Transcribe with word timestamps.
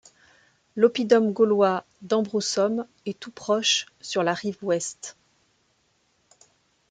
L'oppidum 0.75 1.31
gaulois 1.31 1.85
d'Ambrussum 2.01 2.87
est 3.05 3.19
tout 3.19 3.29
proche 3.29 3.85
sur 4.01 4.23
la 4.23 4.33
rive 4.33 4.57
ouest. 4.63 5.15